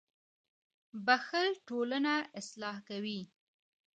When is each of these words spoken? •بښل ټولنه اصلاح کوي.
•بښل 1.05 1.47
ټولنه 1.67 2.13
اصلاح 2.39 2.77
کوي. 2.89 3.21